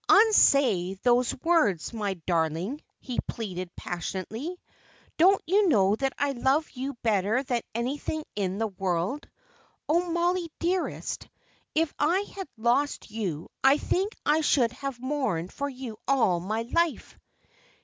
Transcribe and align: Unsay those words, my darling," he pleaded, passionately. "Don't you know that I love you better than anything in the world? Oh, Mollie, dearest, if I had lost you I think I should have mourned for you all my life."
Unsay 0.09 0.95
those 1.03 1.35
words, 1.43 1.93
my 1.93 2.15
darling," 2.15 2.81
he 2.99 3.19
pleaded, 3.27 3.69
passionately. 3.75 4.59
"Don't 5.19 5.43
you 5.45 5.69
know 5.69 5.95
that 5.95 6.13
I 6.17 6.31
love 6.31 6.67
you 6.71 6.95
better 7.03 7.43
than 7.43 7.61
anything 7.75 8.23
in 8.35 8.57
the 8.57 8.65
world? 8.65 9.29
Oh, 9.87 10.09
Mollie, 10.11 10.49
dearest, 10.57 11.29
if 11.75 11.93
I 11.99 12.21
had 12.35 12.47
lost 12.57 13.11
you 13.11 13.51
I 13.63 13.77
think 13.77 14.15
I 14.25 14.41
should 14.41 14.71
have 14.71 14.99
mourned 14.99 15.53
for 15.53 15.69
you 15.69 15.99
all 16.07 16.39
my 16.39 16.63
life." 16.63 17.15